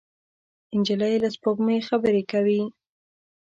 نجلۍ 0.77 1.15
له 1.23 1.29
سپوږمۍ 1.35 1.79
خبرې 1.89 2.23
کوي. 2.31 2.61